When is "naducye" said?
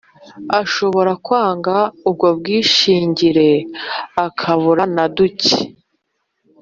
4.95-5.57